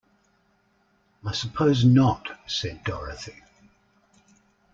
"I 1.23 1.31
suppose 1.31 1.85
not," 1.85 2.27
said 2.47 2.83
Dorothy. 2.83 3.39